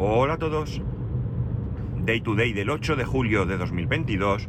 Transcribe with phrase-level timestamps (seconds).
[0.00, 0.80] Hola a todos.
[2.04, 4.48] Day to day del 8 de julio de 2022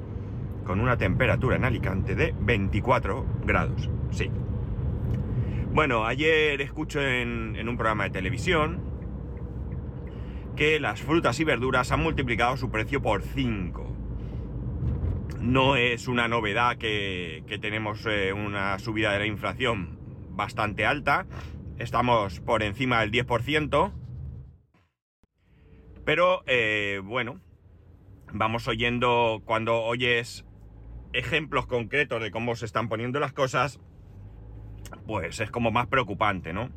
[0.63, 3.89] con una temperatura en Alicante de 24 grados.
[4.11, 4.29] Sí.
[5.73, 8.83] Bueno, ayer escucho en, un programa de televisión
[10.55, 13.95] que las frutas y verduras han multiplicado su precio por 5.
[15.39, 19.97] No es una novedad que, que tenemos eh, una subida de la inflación
[20.29, 21.25] bastante alta.
[21.79, 23.98] Estamos por encima del 10%.
[26.09, 27.39] Pero eh, bueno,
[28.33, 30.43] vamos oyendo, cuando oyes
[31.13, 33.79] ejemplos concretos de cómo se están poniendo las cosas,
[35.05, 36.71] pues es como más preocupante, ¿no?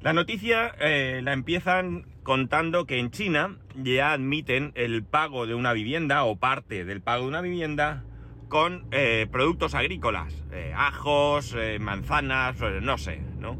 [0.00, 5.72] La noticia eh, la empiezan contando que en China ya admiten el pago de una
[5.72, 8.04] vivienda o parte del pago de una vivienda
[8.48, 13.58] con eh, productos agrícolas, eh, ajos, manzanas, no sé, ¿no?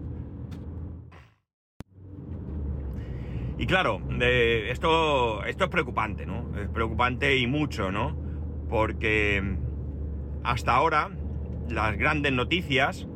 [3.59, 6.51] Y claro, esto, esto es preocupante, ¿no?
[6.59, 8.17] Es preocupante y mucho, ¿no?
[8.69, 9.42] Porque
[10.44, 11.11] hasta ahora
[11.69, 13.08] las grandes noticias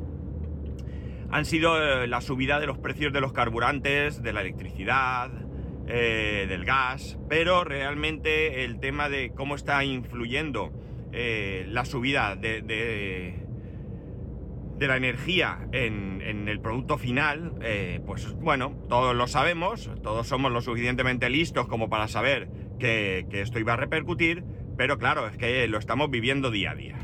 [1.30, 5.30] han sido eh, la subida de los precios de los carburantes, de la electricidad,
[5.86, 10.72] eh, del gas, pero realmente el tema de cómo está influyendo
[11.12, 12.62] eh, la subida de-
[14.80, 20.50] de la energía en, el producto final, eh, pues bueno, todos lo sabemos, todos somos
[20.50, 24.42] lo suficientemente listos como para saber que, que esto iba a repercutir,
[24.78, 26.96] pero claro, es que lo estamos viviendo día a día.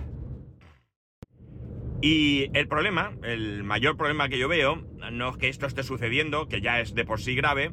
[2.00, 4.82] Y el problema, el mayor problema que yo veo,
[5.12, 7.72] no es que esto esté sucediendo, que ya es de por sí grave,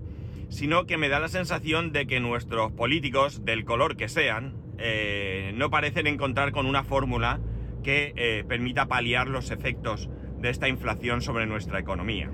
[0.49, 5.53] sino que me da la sensación de que nuestros políticos, del color que sean, eh,
[5.55, 7.39] no parecen encontrar con una fórmula
[7.83, 12.31] que eh, permita paliar los efectos de esta inflación sobre nuestra economía.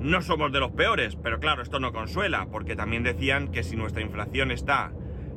[0.00, 3.76] No somos de los peores, pero claro, esto no consuela, porque también decían que si
[3.76, 4.92] nuestra inflación está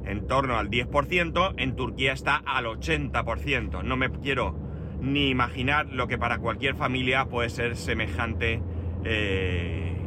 [0.05, 3.83] en torno al 10%, en Turquía está al 80%.
[3.83, 4.57] No me quiero
[5.01, 8.61] ni imaginar lo que para cualquier familia puede ser semejante,
[9.03, 9.97] eh,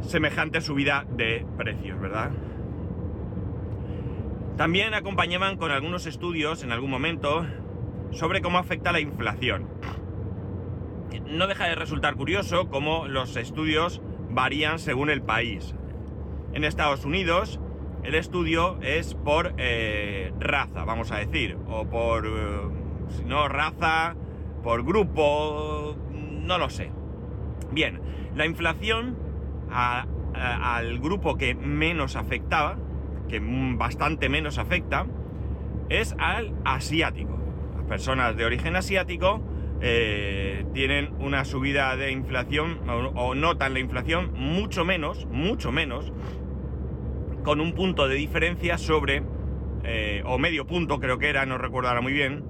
[0.00, 2.30] semejante subida de precios, ¿verdad?
[4.58, 7.46] También acompañaban con algunos estudios en algún momento
[8.10, 9.68] sobre cómo afecta la inflación.
[11.26, 15.76] No deja de resultar curioso cómo los estudios varían según el país.
[16.54, 17.60] En Estados Unidos
[18.02, 22.60] el estudio es por eh, raza, vamos a decir, o por, eh,
[23.10, 24.16] si no raza,
[24.64, 26.90] por grupo, no lo sé.
[27.70, 28.00] Bien,
[28.34, 29.16] la inflación
[29.70, 32.76] al grupo que menos afectaba,
[33.28, 35.06] que mm, bastante menos afecta,
[35.88, 37.38] es al asiático.
[37.76, 39.40] Las personas de origen asiático
[39.80, 46.12] eh, tienen una subida de inflación o, notan la inflación mucho menos, mucho menos,
[47.44, 49.22] con un punto de diferencia sobre,
[49.84, 52.44] eh, o medio punto creo que era, no recuerdo ahora muy bien,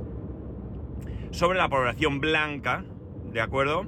[1.30, 2.84] sobre la población blanca,
[3.32, 3.84] ¿de acuerdo?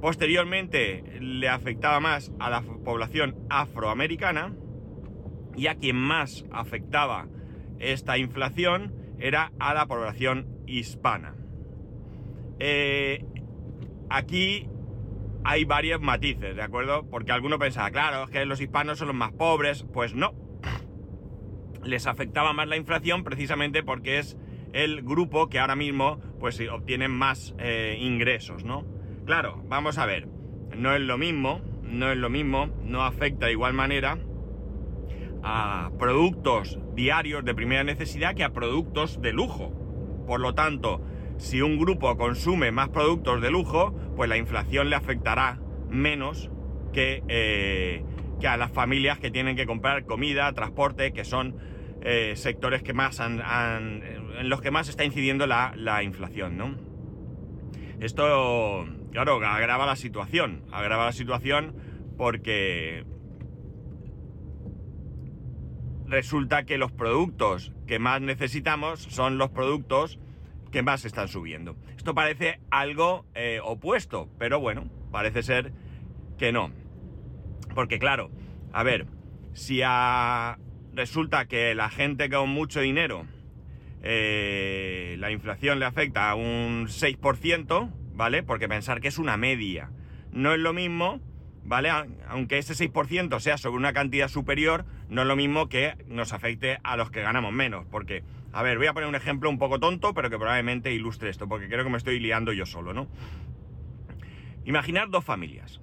[0.00, 4.52] Posteriormente le afectaba más a la población afroamericana
[5.56, 7.26] y a quien más afectaba
[7.78, 11.34] esta inflación era a la población hispana.
[12.58, 13.24] Eh,
[14.10, 14.68] aquí
[15.44, 17.08] hay varios matices, ¿de acuerdo?
[17.10, 19.84] Porque alguno pensaba, claro, es que los hispanos son los más pobres.
[19.92, 20.32] Pues no.
[21.84, 24.38] Les afectaba más la inflación precisamente porque es
[24.72, 28.84] el grupo que ahora mismo pues sí, obtienen más eh, ingresos, ¿no?
[29.26, 30.26] Claro, vamos a ver.
[30.74, 34.18] No es lo mismo, no es lo mismo, no afecta de igual manera
[35.44, 39.72] a productos diarios de primera necesidad que a productos de lujo.
[40.26, 41.02] Por lo tanto,
[41.36, 45.60] si un grupo consume más productos de lujo, pues la inflación le afectará
[45.90, 46.50] menos
[46.92, 48.02] que, eh,
[48.40, 51.56] que a las familias que tienen que comprar comida, transporte, que son
[52.06, 54.02] eh, sectores que más han- han-
[54.38, 56.74] en los que más está incidiendo la, la inflación, ¿no?
[58.00, 61.74] Esto, claro, agrava la situación, agrava la situación
[62.18, 63.04] porque
[66.14, 70.18] resulta que los productos que más necesitamos son los productos
[70.70, 71.76] que más están subiendo.
[71.96, 75.72] Esto parece algo eh, opuesto, pero bueno, parece ser
[76.38, 76.70] que no.
[77.74, 78.30] Porque claro,
[78.72, 79.06] a ver,
[79.52, 80.58] si a-
[80.94, 83.26] resulta que la gente con mucho dinero
[84.02, 88.42] eh, la inflación le afecta a un 6%, ¿vale?
[88.42, 89.90] Porque pensar que es una media.
[90.30, 91.20] No es lo mismo,
[91.64, 91.90] ¿vale?
[92.28, 96.78] Aunque ese 6% sea sobre una cantidad superior, no es lo mismo que nos afecte
[96.82, 97.86] a los que ganamos menos.
[97.90, 98.22] Porque,
[98.52, 101.48] a ver, voy a poner un ejemplo un poco tonto, pero que probablemente ilustre esto,
[101.48, 103.08] porque creo que me estoy liando yo solo, ¿no?
[104.64, 105.80] Imaginar dos familias.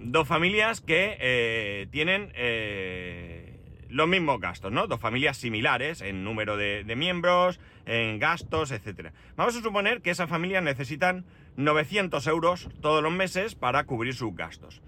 [0.00, 3.58] dos familias que eh, tienen eh,
[3.88, 4.86] los mismos gastos, ¿no?
[4.86, 9.12] Dos familias similares en número de, de miembros, en gastos, etc.
[9.36, 11.24] Vamos a suponer que esas familias necesitan
[11.56, 14.82] 900 euros todos los meses para cubrir sus gastos.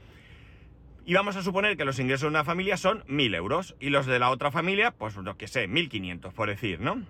[1.05, 4.07] Y vamos a suponer que los ingresos de una familia son 1.000 euros y los
[4.07, 7.03] de la otra familia, pues lo que sé, 1.500 por decir, ¿no?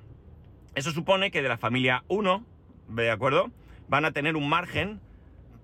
[0.75, 2.45] Eso supone que de la familia 1,
[2.89, 3.51] ¿de acuerdo?
[3.89, 5.01] Van a tener un margen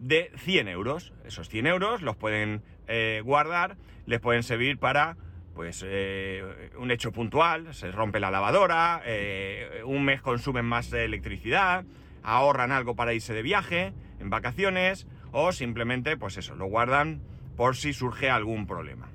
[0.00, 1.12] de 100 euros.
[1.24, 3.76] Esos 100 euros los pueden eh, guardar,
[4.06, 5.16] les pueden servir para
[5.54, 11.86] pues eh, un hecho puntual, se rompe la lavadora, eh, un mes consumen más electricidad,
[12.22, 17.22] ahorran algo para irse de viaje, en vacaciones, o simplemente, pues eso, lo guardan
[17.56, 19.10] por si surge algún problema.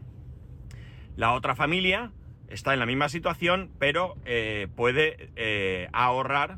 [1.15, 2.11] La otra familia
[2.49, 4.15] está en la misma situación, pero
[4.75, 6.57] puede ahorrar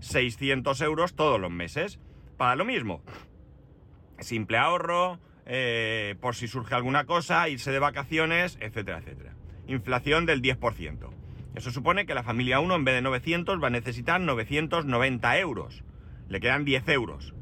[0.00, 2.00] 600 euros todos los meses.
[2.36, 3.02] Para lo mismo,
[4.18, 9.34] simple ahorro, eh, por si surge alguna cosa, irse de vacaciones, etcétera, etcétera.
[9.66, 11.10] Inflación del 10%.
[11.54, 15.82] Eso supone que la familia 1 en vez de 900 va a necesitar 990 euros.
[16.28, 17.34] Le quedan 10 euros.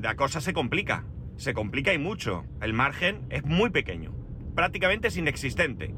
[0.00, 1.04] La cosa se complica.
[1.36, 2.44] Se complica y mucho.
[2.60, 4.14] El margen es muy pequeño.
[4.54, 5.94] Prácticamente es inexistente.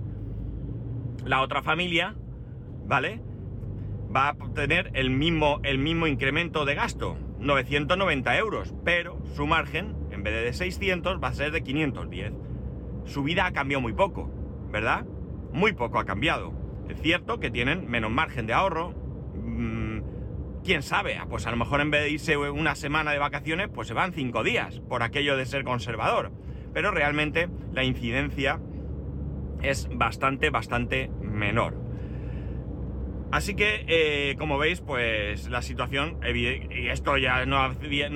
[1.24, 2.16] La otra familia,
[2.86, 3.20] ¿vale?
[4.14, 7.18] Va a tener el mismo, el mismo incremento de gasto.
[7.38, 8.74] 990 euros.
[8.84, 12.32] Pero su margen en vez de 600 va a ser de 510.
[13.04, 14.30] Su vida ha cambiado muy poco,
[14.70, 15.06] ¿verdad?
[15.52, 16.52] Muy poco ha cambiado.
[16.88, 18.90] Es cierto que tienen menos margen de ahorro.
[19.34, 19.85] Mm,
[20.66, 21.16] ¿Quién sabe?
[21.16, 23.94] Ah, pues a lo mejor en vez de irse una semana de vacaciones, pues se
[23.94, 26.32] van cinco días, por aquello de ser conservador.
[26.74, 28.58] Pero realmente la incidencia
[29.62, 31.80] es bastante, bastante menor.
[33.30, 37.62] Así que, eh, como veis, pues la situación, y esto ya no,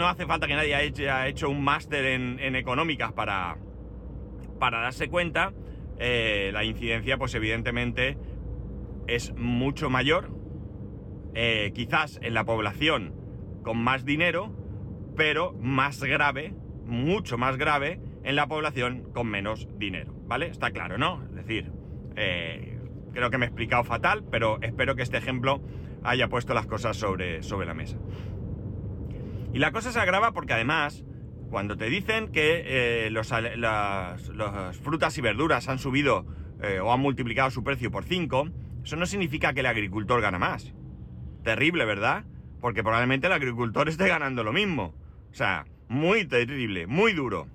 [0.09, 3.59] hace falta que nadie haya hecho un máster en, económicas para,
[4.59, 5.53] para darse cuenta,
[6.01, 8.19] eh, la incidencia, pues evidentemente
[9.07, 10.40] es mucho mayor,
[11.35, 13.15] eh, quizás en la población
[13.63, 14.53] con más dinero,
[15.17, 16.55] pero más grave,
[16.87, 20.47] mucho más grave en la población con menos dinero, ¿vale?
[20.49, 21.23] Está claro, ¿no?
[21.25, 21.73] Es decir,
[23.13, 25.61] Creo que me he explicado fatal, pero espero que este ejemplo
[26.03, 27.97] haya puesto las cosas sobre, sobre la mesa.
[29.53, 31.05] Y la cosa se agrava porque además,
[31.51, 36.25] cuando te dicen que eh, las, frutas y verduras han subido
[36.63, 38.49] eh, o han multiplicado su precio por 5,
[38.85, 40.73] eso no significa que el agricultor gana más.
[41.43, 42.25] Terrible, ¿verdad?
[42.61, 44.95] Porque probablemente el agricultor esté ganando lo mismo.
[45.31, 47.49] O sea, muy terrible, muy duro.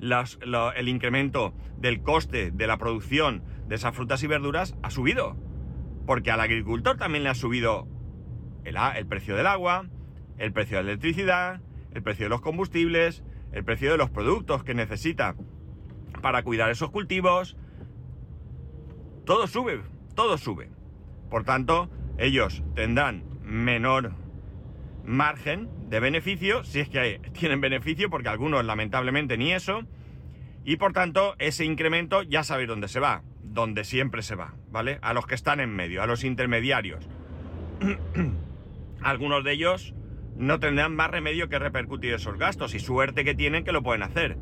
[0.00, 5.36] el incremento del coste de la producción de esas frutas y verduras ha subido.
[6.06, 7.86] Porque al agricultor también le ha subido
[8.64, 9.86] el, el precio del agua,
[10.38, 11.60] el precio de la electricidad,
[11.92, 13.22] el precio de los combustibles,
[13.52, 15.36] el precio de los productos que necesita
[16.22, 17.56] para cuidar esos cultivos.
[19.24, 19.82] Todo sube,
[20.14, 20.70] todo sube.
[21.30, 24.12] Por tanto, ellos tendrán menor
[25.04, 29.82] margen de beneficio, si es que tienen beneficio, porque algunos lamentablemente ni eso,
[30.64, 33.22] y por tanto ese incremento ya sabéis dónde se va
[33.52, 34.98] donde siempre se va, ¿vale?
[35.02, 37.08] A los que están en medio, a los intermediarios.
[39.02, 39.94] Algunos de ellos
[40.36, 44.02] no tendrán más remedio que repercutir esos gastos y suerte que tienen que lo pueden
[44.02, 44.38] hacer.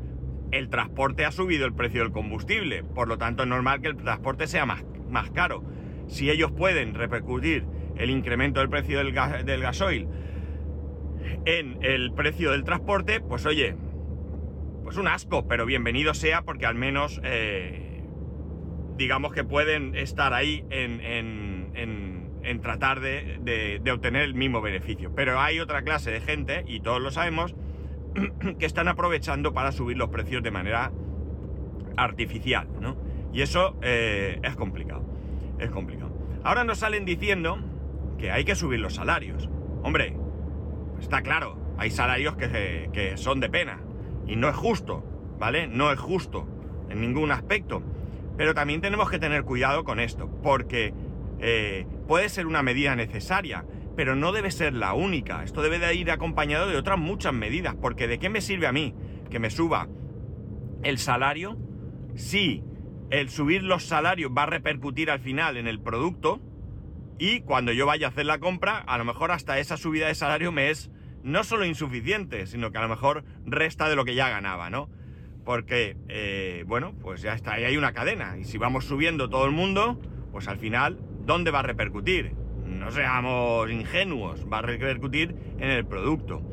[0.51, 3.97] El transporte ha subido el precio del combustible, por lo tanto es normal que el
[3.97, 5.63] transporte sea más, más caro.
[6.09, 7.65] Si ellos pueden repercutir
[7.97, 10.07] el incremento del precio del, gasoil
[11.45, 13.75] en el precio del transporte, pues oye,
[14.83, 18.01] pues un asco, pero bienvenido sea porque al menos eh,
[18.97, 25.13] digamos que pueden estar ahí en, tratar de, obtener el mismo beneficio.
[25.15, 27.55] Pero hay otra clase de gente, y todos lo sabemos,
[28.59, 30.91] que están aprovechando para subir los precios de manera
[31.97, 32.97] artificial, ¿no?
[33.31, 35.08] Y eso eh, es complicado.
[35.59, 36.11] Es complicado.
[36.43, 37.59] Ahora nos salen diciendo
[38.17, 39.49] que hay que subir los salarios.
[39.83, 40.15] Hombre,
[40.99, 43.81] está claro, hay salarios que, que son de pena.
[44.27, 45.03] Y no es justo,
[45.39, 45.67] ¿vale?
[45.67, 46.47] No es justo
[46.89, 47.83] en ningún aspecto.
[48.37, 50.93] Pero también tenemos que tener cuidado con esto, porque
[51.39, 55.43] eh, puede ser una medida necesaria, pero no debe ser la única.
[55.43, 58.71] Esto debe de ir acompañado de otras muchas medidas, porque ¿de qué me sirve a
[58.71, 58.93] mí
[59.29, 59.87] que me suba
[60.83, 61.57] el salario
[62.15, 62.63] si
[63.09, 66.39] el subir los salarios va a repercutir al final en el producto
[67.17, 70.15] y cuando yo vaya a hacer la compra, a lo mejor hasta esa subida de
[70.15, 70.89] salario me es
[71.23, 74.89] no solo insuficiente, sino que a lo mejor resta de lo que ya ganaba, ¿no?
[75.49, 78.37] porque, eh, bueno, pues ya está, ahí hay una cadena.
[78.37, 79.99] Y si vamos subiendo todo el mundo,
[80.31, 82.33] pues al final, ¿dónde va a repercutir?
[82.67, 86.43] No seamos ingenuos, va a repercutir en el producto.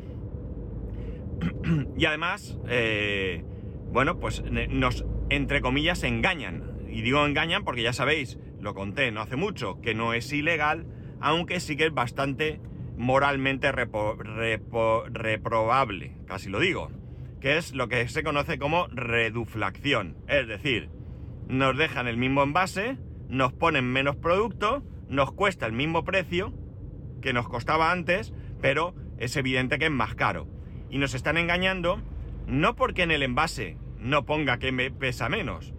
[1.95, 3.43] y además, eh,
[3.91, 6.63] bueno, pues nos, entre comillas, engañan.
[6.89, 10.87] Y digo engañan porque ya sabéis, lo conté no hace mucho, que no es ilegal,
[11.19, 12.59] aunque sí que es bastante
[12.97, 16.89] moralmente reprobable, casi lo digo,
[17.39, 20.17] que es lo que se conoce como reduflación.
[20.27, 20.89] Es decir,
[21.47, 22.97] nos dejan el mismo envase,
[23.29, 26.53] nos ponen menos producto, nos cuesta el mismo precio
[27.21, 30.47] que nos costaba antes, pero es evidente que es más caro.
[30.89, 32.01] Y nos están engañando
[32.47, 35.73] no porque en el envase no ponga que me pesa menos,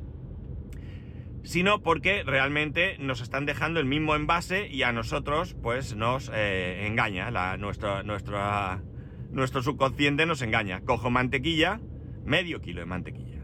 [1.43, 6.87] sino porque realmente nos están dejando el mismo envase y a nosotros pues nos eh,
[6.87, 10.83] engaña, la, nuestra, nuestro subconsciente nos engaña.
[10.83, 11.81] Cojo mantequilla,
[12.25, 13.43] medio kilo de mantequilla,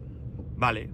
[0.57, 0.91] vale,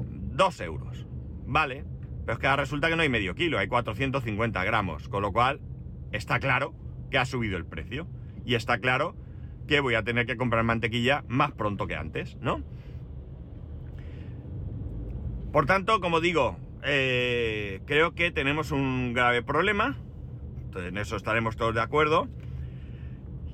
[0.00, 1.06] dos euros,
[1.46, 1.84] vale,
[2.26, 5.60] pero es que resulta que no hay medio kilo, hay 450 gramos, con lo cual
[6.10, 6.74] está claro
[7.10, 8.08] que ha subido el precio
[8.44, 9.14] y está claro
[9.66, 12.62] que voy a tener que comprar mantequilla más pronto que antes, ¿no?
[15.52, 19.96] Por tanto, como digo, eh, creo que tenemos un grave problema,
[20.74, 22.28] en eso estaremos todos de acuerdo,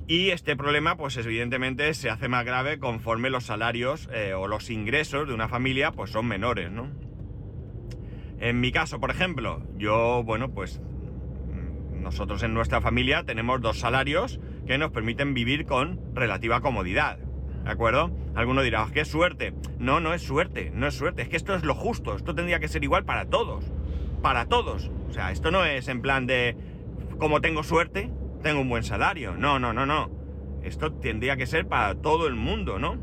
[0.07, 4.69] y este problema, pues evidentemente se hace más grave conforme los salarios eh, o los
[4.69, 6.89] ingresos de una familia, pues son menores, ¿no?
[8.39, 10.81] En mi caso, por ejemplo, yo, bueno, pues
[12.01, 17.17] nosotros en nuestra familia tenemos dos salarios que nos permiten vivir con relativa comodidad.
[17.63, 18.11] ¿De acuerdo?
[18.35, 19.53] Alguno dirá, ah, qué suerte.
[19.77, 21.21] No, no es suerte, no es suerte.
[21.21, 22.15] Es que esto es lo justo.
[22.15, 23.65] Esto tendría que ser igual para todos.
[24.21, 24.89] Para todos.
[25.09, 26.55] O sea, esto no es en plan de,
[27.19, 28.09] como tengo suerte,
[28.41, 29.35] tengo un buen salario.
[29.35, 30.09] No, no, no, no.
[30.63, 32.97] Esto tendría que ser para todo el mundo, ¿no?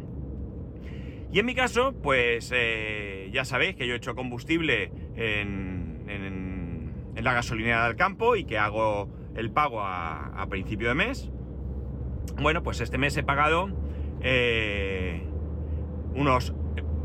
[1.31, 7.23] Y en mi caso, pues eh, ya sabéis que yo he hecho combustible en, en,
[7.23, 11.31] la gasolinera del campo y que hago el pago a, a principio de mes.
[12.41, 13.69] Bueno, pues este mes he pagado
[14.21, 15.23] eh,
[16.15, 16.55] unos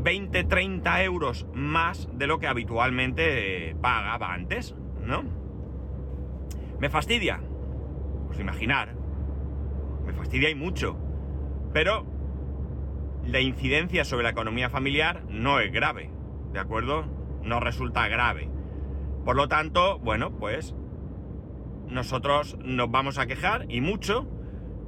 [0.04, 5.24] 20-30 euros más de lo que habitualmente pagaba antes, ¿no?
[6.78, 7.40] ¿Me fastidia?
[8.28, 8.94] Pues imaginar.
[10.06, 10.96] Me fastidia y mucho.
[11.72, 12.06] Pero
[13.26, 16.10] la incidencia sobre la economía familiar no es grave,
[16.52, 17.06] ¿de acuerdo?
[17.42, 18.50] No resulta grave.
[19.24, 20.76] Por lo tanto, bueno, pues
[21.88, 24.28] nosotros nos vamos a quejar y mucho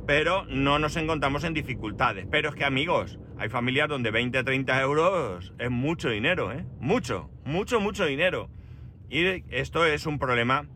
[0.07, 2.27] pero no nos encontramos en dificultades.
[2.31, 6.65] Pero es que amigos, hay familias donde 20, 30 euros es mucho dinero, ¿eh?
[6.79, 8.49] Mucho, mucho, mucho dinero.
[9.11, 10.67] Y esto es un problema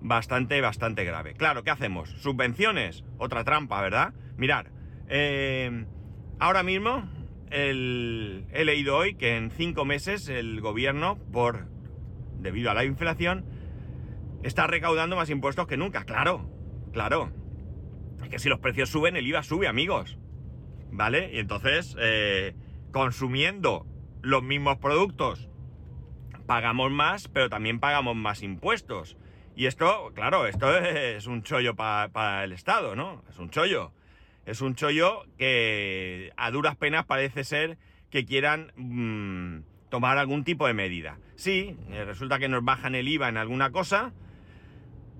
[0.00, 1.34] bastante, bastante grave.
[1.34, 2.10] Claro, ¿qué hacemos?
[2.10, 3.04] ¿Subvenciones?
[3.18, 4.12] Otra trampa, ¿verdad?
[4.36, 4.70] Mirar,
[5.08, 5.86] eh,
[6.38, 7.08] ahora mismo
[7.50, 11.66] he leído hoy que en cinco meses el gobierno, por
[12.38, 13.46] debido a la inflación,
[14.42, 16.04] está recaudando más impuestos que nunca.
[16.04, 16.48] Claro,
[16.92, 17.32] claro.
[18.22, 20.18] Es que si los precios suben, el IVA sube, amigos.
[20.90, 21.30] ¿Vale?
[21.32, 22.54] Y entonces, eh,
[22.92, 23.86] consumiendo
[24.22, 25.48] los mismos productos,
[26.46, 29.16] pagamos más, pero también pagamos más impuestos.
[29.54, 33.22] Y esto, claro, esto es un chollo para el Estado, ¿no?
[33.28, 33.92] Es un chollo.
[34.46, 37.76] Es un chollo que a duras penas parece ser
[38.10, 41.18] que quieran mm, tomar algún tipo de medida.
[41.36, 44.12] Sí, eh, resulta que nos bajan el IVA en alguna cosa,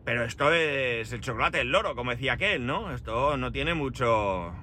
[0.08, 2.94] pero esto es el chocolate, el loro, como decía aquel, ¿no?
[2.94, 4.54] Esto no tiene mucho...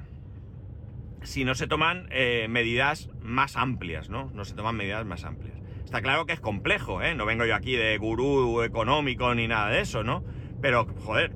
[1.22, 4.32] Si no se toman eh, medidas más amplias, ¿no?
[4.34, 5.56] No se toman medidas más amplias.
[5.84, 7.14] Está claro que es complejo, ¿eh?
[7.14, 10.24] No vengo yo aquí de gurú económico ni nada de eso, ¿no?
[10.64, 11.32] Pero, joder,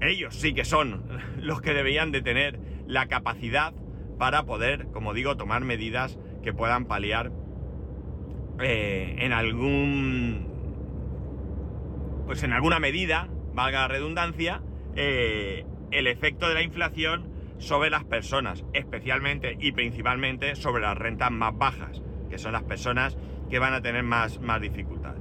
[0.00, 1.02] ellos sí que son
[1.38, 3.74] los que deberían de tener la capacidad
[4.18, 7.32] para poder, como digo, tomar medidas que puedan paliar
[8.60, 10.55] eh, en algún
[12.26, 14.60] pues en alguna medida, valga la redundancia,
[14.96, 21.30] eh, el efecto de la inflación sobre las personas, especialmente y principalmente sobre las rentas
[21.30, 23.16] más bajas, que son las personas
[23.48, 25.14] que van a tener más, más dificultad.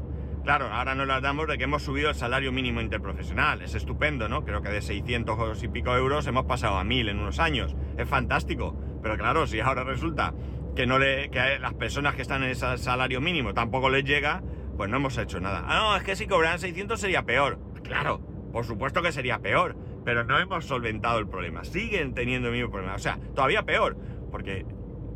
[0.44, 4.30] Claro, ahora nos las damos de que hemos subido el salario mínimo interprofesional, es estupendo,
[4.30, 4.44] ¿no?
[4.44, 8.08] Creo que de 600 y pico euros hemos pasado a 1000 en unos años, es
[8.08, 10.34] fantástico, pero claro, si ahora resulta
[10.76, 14.44] que, no le, que las personas que están en ese salario mínimo tampoco les llega,
[14.78, 15.64] pues no hemos hecho nada.
[15.68, 17.60] Ah, no, es que si cobraran 600 sería peor.
[17.84, 18.20] Claro,
[18.52, 21.64] por supuesto que sería peor, pero no hemos solventado el problema.
[21.64, 22.96] Siguen teniendo el mismo problema.
[22.96, 23.98] O sea, todavía peor,
[24.32, 24.66] porque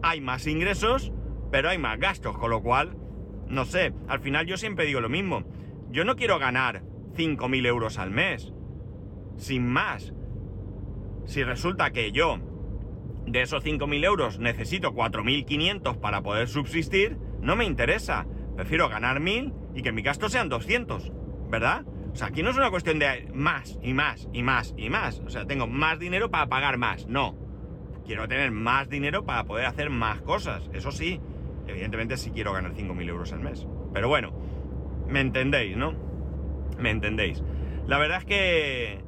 [0.01, 1.11] hay más ingresos,
[1.51, 2.95] pero hay más gastos, con lo cual,
[3.47, 5.43] no sé, al final yo siempre digo lo mismo.
[5.89, 6.83] Yo no quiero ganar
[7.15, 8.53] 5.000 euros al mes,
[9.37, 10.13] sin más.
[11.25, 12.39] Si resulta que yo
[13.25, 18.25] de esos 5.000 euros necesito 4.500 para poder subsistir, no me interesa.
[18.59, 21.13] Prefiero ganar mil y que mi gasto sean 200,
[21.49, 21.85] ¿verdad?
[22.11, 25.21] O sea, aquí no es una cuestión de más y más y más y más.
[25.21, 27.07] O sea, tengo más dinero para pagar más.
[27.07, 27.37] No.
[28.05, 30.69] quiero tener más dinero para poder hacer más cosas.
[30.73, 31.21] Eso sí,
[31.67, 33.65] evidentemente sí quiero ganar 5.000 euros al mes.
[33.93, 34.33] Pero bueno,
[35.07, 35.93] me entendéis, ¿no?
[36.77, 37.41] Me entendéis.
[37.87, 38.99] La verdad es que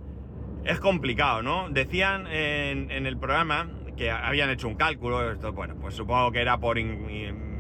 [0.64, 1.70] es complicado, ¿no?
[1.70, 6.58] Decían en, el programa que habían hecho un cálculo, esto, bueno, pues supongo que era
[6.58, 6.78] por,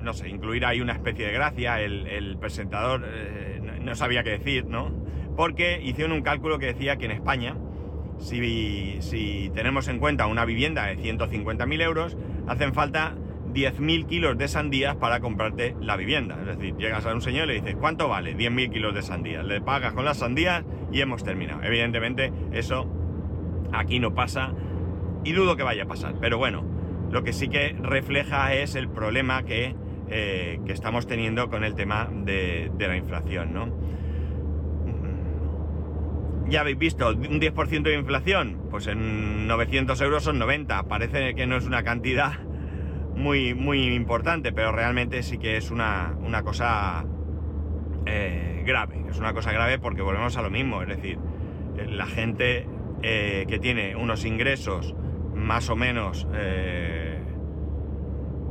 [0.03, 4.65] no sé, incluir ahí una especie de gracia, el, presentador eh, no sabía qué decir,
[4.65, 4.91] ¿no?
[5.35, 7.55] Porque hicieron un cálculo que decía que en España,
[8.19, 12.17] si, si tenemos en cuenta una vivienda de 150.000 euros,
[12.47, 13.15] hacen falta
[13.53, 16.37] 10.000 kilos de sandías para comprarte la vivienda.
[16.41, 18.35] Es decir, llegas a un señor y le dices, ¿cuánto vale?
[18.35, 19.45] 10.000 kilos de sandías.
[19.45, 21.63] Le pagas con las sandías y hemos terminado.
[21.63, 22.87] Evidentemente, eso
[23.73, 24.53] aquí no pasa
[25.23, 26.15] y dudo que vaya a pasar.
[26.19, 26.63] Pero bueno,
[27.11, 29.75] lo que sí que refleja es el problema que,
[30.13, 33.91] eh, estamos teniendo con el tema de, la inflación, ¿no?
[36.49, 40.83] Ya habéis visto, un 10% de inflación, pues en 900 euros son 90.
[40.83, 42.33] Parece que no es una cantidad
[43.15, 47.05] muy, muy importante, pero realmente sí que es una, una cosa
[48.05, 49.05] eh, grave.
[49.09, 51.19] Es una cosa grave porque volvemos a lo mismo, es decir,
[51.77, 52.67] eh, la gente
[53.01, 54.93] que tiene unos ingresos
[55.33, 56.27] más o menos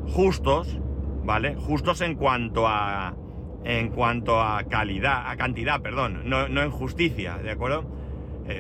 [0.09, 0.81] justos,
[1.25, 1.57] ¿vale?
[1.57, 3.15] Justos en cuanto a
[3.63, 7.85] en cuanto a calidad, a cantidad, perdón, no, no en justicia, ¿de acuerdo?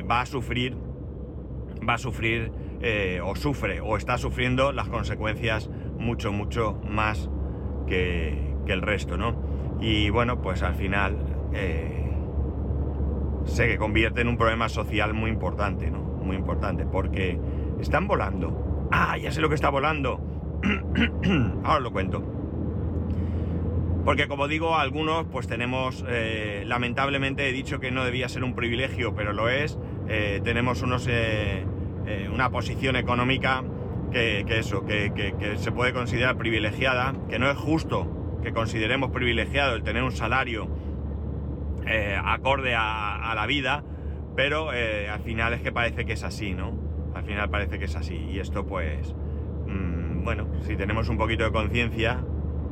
[0.08, 0.76] va a sufrir,
[1.88, 2.52] va a sufrir
[3.24, 5.68] o sufre o está sufriendo las consecuencias
[6.00, 7.28] mucho, mucho más
[7.86, 9.34] que, el resto, ¿no?
[9.80, 11.16] Y bueno, pues al final
[11.52, 12.08] eh,
[13.44, 15.98] se convierte en un problema social muy importante, ¿no?
[15.98, 17.36] Muy importante, porque
[17.80, 18.88] están volando.
[18.92, 20.20] Ah, ya sé lo que está volando.
[21.64, 22.39] Ahora lo cuento.
[24.04, 28.54] Porque como digo, algunos pues tenemos, eh, lamentablemente he dicho que no debía ser un
[28.54, 29.78] privilegio, pero lo es,
[30.08, 31.08] eh, tenemos unos,
[32.32, 33.62] una posición económica
[34.10, 39.82] que, eso, que, se puede considerar privilegiada, que no es justo que consideremos privilegiado el
[39.82, 40.68] tener un salario
[41.86, 43.84] eh, acorde a, la vida,
[44.36, 46.72] pero eh, al final es que parece que es así, ¿no?
[47.14, 48.16] Al final parece que es así.
[48.16, 49.14] Y esto pues,
[49.66, 52.24] mm, bueno, si tenemos un poquito de conciencia,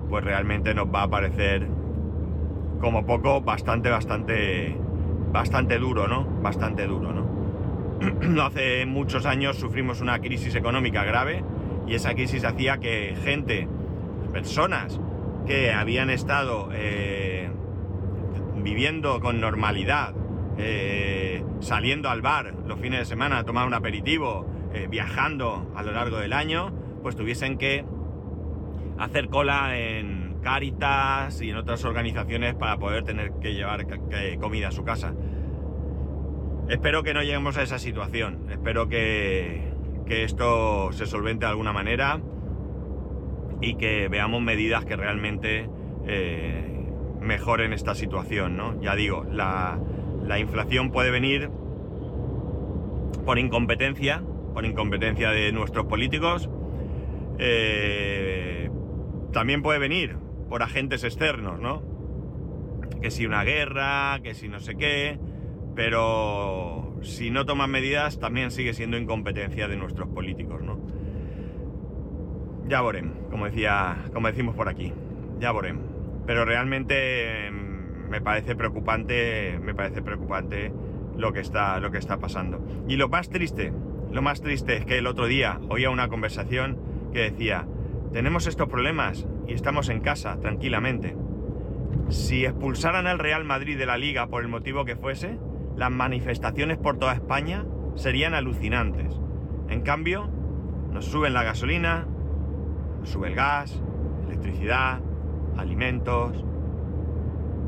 [0.09, 1.67] pues realmente nos va a parecer
[2.81, 4.77] como poco bastante, bastante,
[5.33, 6.25] bastante duro, ¿no?
[6.43, 7.29] Bastante duro, ¿no?
[8.45, 11.45] hace muchos años sufrimos una crisis económica grave
[11.87, 13.69] y esa crisis hacía que gente,
[14.33, 15.01] personas
[15.47, 17.51] que habían estado eh,
[18.63, 20.15] viviendo con normalidad,
[20.59, 25.83] eh, saliendo al bar los fines de semana a tomar un aperitivo, eh, viajando a
[25.83, 27.85] lo largo del año, pues tuviesen que
[28.99, 33.87] hacer cola en Caritas y en otras organizaciones para poder tener que llevar
[34.39, 35.15] comida a su casa.
[36.69, 38.47] Espero que no lleguemos a esa situación.
[38.51, 39.73] Espero que,
[40.07, 42.21] esto se solvente de alguna manera
[43.61, 45.69] y que veamos medidas que realmente
[46.07, 46.89] eh,
[47.21, 48.81] mejoren esta situación, ¿no?
[48.81, 49.79] Ya digo, la,
[50.39, 51.51] inflación puede venir
[53.25, 54.23] por incompetencia,
[54.55, 56.49] por incompetencia de nuestros políticos.
[57.39, 58.68] Eh,
[59.33, 60.17] también puede venir
[60.49, 61.83] por agentes externos, ¿no?
[63.01, 65.19] Que si una guerra, que si no sé qué
[65.79, 70.81] pero si no toman medidas también sigue siendo incompetencia de nuestros políticos, ¿no?
[72.67, 74.93] Ya vorem, como decía, como decimos por aquí,
[75.39, 75.79] ya vorem.
[76.27, 80.73] Pero realmente em, me parece preocupante, me parece preocupante
[81.17, 82.61] lo que está, lo que está pasando.
[82.89, 83.73] Y lo más triste,
[84.11, 86.77] lo más triste es que el otro día oía una conversación
[87.13, 87.69] que decía,
[88.13, 91.17] tenemos estos problemas y estamos en casa tranquilamente.
[92.09, 95.39] Si expulsaran al Real Madrid de la liga por el motivo que fuese,
[95.77, 99.15] las manifestaciones por toda España serían alucinantes.
[99.69, 100.29] En cambio,
[100.91, 102.07] nos suben la gasolina,
[103.01, 103.83] nos sube el gas,
[104.27, 105.01] electricidad,
[105.57, 106.45] alimentos.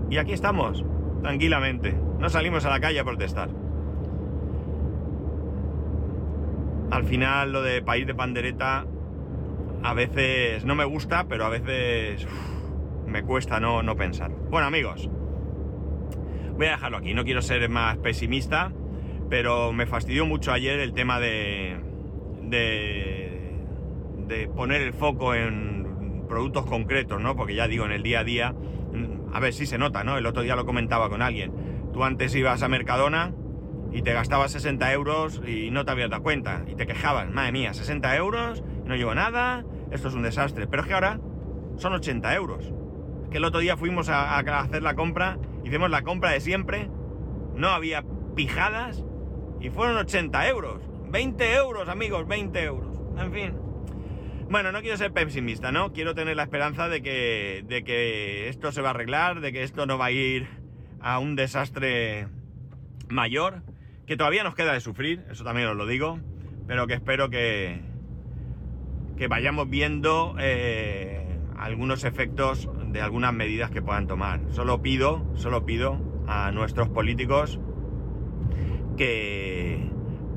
[0.09, 0.85] Y aquí estamos,
[1.23, 1.95] tranquilamente.
[2.19, 3.51] No salimos a la calle a protestar.
[6.91, 8.87] Al final lo de país de pandereta
[9.83, 12.27] a veces no me gusta, pero a veces
[13.07, 14.31] me cuesta no, no pensar.
[14.31, 15.11] Bueno amigos,
[16.61, 18.71] Voy a dejarlo aquí, no quiero ser más pesimista,
[19.31, 21.81] pero me fastidió mucho ayer el tema de,
[22.43, 27.35] de, poner el foco en productos concretos, ¿no?
[27.35, 30.19] Porque ya digo, en el día a día, mm, a ver si se nota, ¿no?
[30.19, 31.51] El otro día lo comentaba con alguien.
[31.95, 33.33] Tú antes ibas a Mercadona
[33.91, 36.67] y te gastabas 60 euros y no te habías dado cuenta.
[36.69, 40.67] Y te quejabas, madre mía, 60 euros, no llevo nada, esto es un desastre.
[40.67, 41.19] Pero es que ahora
[41.79, 42.73] son 80 euros.
[43.31, 46.89] Que el otro día fuimos a hacer la compra hicimos la compra de siempre,
[47.55, 49.05] no había pijadas
[49.61, 50.83] y fueron 80 euros.
[51.11, 52.97] 20 euros, amigos, 20 euros.
[53.19, 53.53] En fin.
[54.49, 55.93] Bueno, no quiero ser pesimista, ¿no?
[55.93, 59.63] Quiero tener la esperanza de que, de que esto se va a arreglar, de que
[59.63, 60.49] esto no va a ir
[61.01, 62.27] a un desastre
[63.09, 63.63] mayor,
[64.07, 66.19] que todavía nos queda de sufrir, eso también os lo digo,
[66.67, 67.81] pero que espero que,
[69.21, 74.41] que vayamos viendo eh, algunos efectos de algunas medidas que puedan tomar.
[74.49, 77.61] Solo pido, solo pido a nuestros políticos
[78.97, 79.91] que,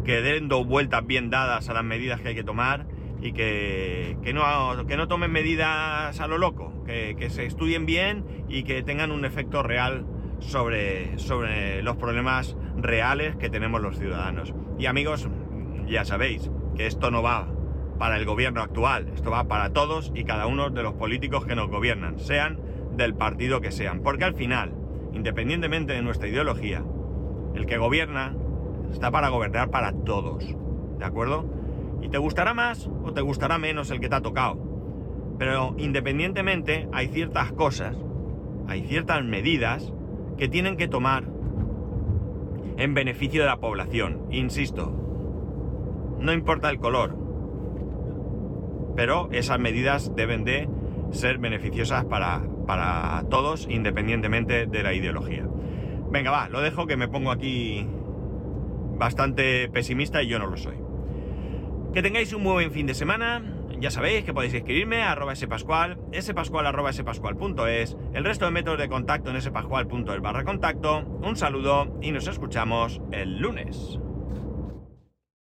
[0.06, 2.86] den dos vueltas bien dadas a las medidas que hay que tomar
[3.22, 7.86] y que, que, no, que no tomen medidas a lo loco, que, que, se estudien
[7.86, 10.06] bien y que tengan un efecto real
[10.40, 14.54] sobre, sobre los problemas reales que tenemos los ciudadanos.
[14.78, 15.30] Y amigos,
[15.88, 17.48] ya sabéis que esto no va
[17.98, 21.56] para el gobierno actual, esto va para todos y cada uno de los políticos que
[21.56, 22.60] nos gobiernan, sean
[22.96, 24.74] del partido que sean, porque al final,
[25.14, 26.84] independientemente de nuestra ideología,
[27.56, 28.36] el que gobierna
[28.92, 30.46] está para gobernar para todos,
[31.00, 31.46] ¿de acuerdo?
[32.02, 34.58] Y te gustará más o te gustará menos el que te ha tocado.
[35.38, 37.96] Pero independientemente hay ciertas cosas,
[38.68, 39.94] hay ciertas medidas
[40.38, 41.26] que tienen que tomar
[42.78, 44.26] en beneficio de la población.
[44.32, 44.94] Insisto,
[46.20, 47.18] no importa el color,
[48.96, 50.70] pero esas medidas deben de
[51.12, 55.46] ser beneficiosas para, para todos, independientemente de la ideología.
[56.12, 57.88] Venga, va, lo dejo que me pongo aquí
[58.98, 60.78] bastante pesimista y yo no lo soy.
[61.94, 63.44] Que tengáis un muy buen fin de semana.
[63.80, 68.88] Ya sabéis que podéis escribirme a arroba spascual, spascual spascual.es, el resto de métodos de
[68.88, 71.00] contacto en spascual.es barra contacto.
[71.00, 74.00] Un saludo y nos escuchamos el lunes.